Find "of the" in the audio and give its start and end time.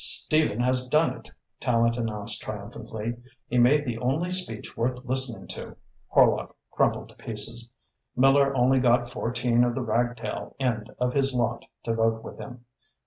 9.63-9.81